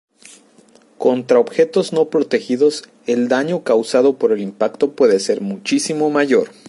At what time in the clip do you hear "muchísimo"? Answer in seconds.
5.41-6.09